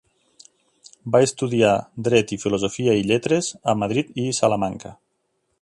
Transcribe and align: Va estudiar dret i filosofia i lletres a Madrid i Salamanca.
Va 1.15 1.21
estudiar 1.25 1.75
dret 2.09 2.35
i 2.37 2.41
filosofia 2.45 2.97
i 3.03 3.07
lletres 3.13 3.53
a 3.75 3.79
Madrid 3.85 4.13
i 4.25 4.29
Salamanca. 4.43 4.97